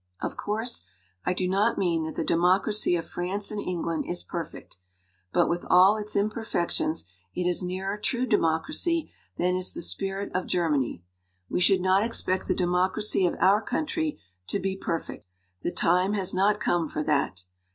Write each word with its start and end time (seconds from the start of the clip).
"Of 0.19 0.35
course, 0.35 0.83
I 1.27 1.35
do 1.35 1.47
not 1.47 1.77
mean 1.77 2.05
that 2.05 2.15
the 2.15 2.23
democracy 2.23 2.95
of 2.95 3.07
France 3.07 3.51
and 3.51 3.61
England 3.61 4.05
is 4.07 4.23
perfect. 4.23 4.77
But 5.31 5.47
with 5.47 5.63
all 5.69 5.95
its 5.97 6.15
imperfections 6.15 7.05
it 7.35 7.47
is 7.47 7.61
nearer 7.61 7.99
true 7.99 8.25
democracy 8.25 9.11
than 9.37 9.55
is 9.55 9.73
the 9.73 9.81
spirit 9.83 10.31
of 10.33 10.47
Germany. 10.47 11.03
We 11.49 11.59
should 11.61 11.81
not 11.81 12.01
expect 12.01 12.47
the 12.47 12.55
democracy 12.55 13.27
of 13.27 13.35
our 13.39 13.61
country 13.61 14.19
to 14.47 14.57
be 14.59 14.75
perfect. 14.75 15.29
The 15.61 15.71
time 15.71 16.13
has 16.13 16.33
not 16.33 16.59
come 16.59 16.87
for 16.87 17.03
that. 17.03 17.43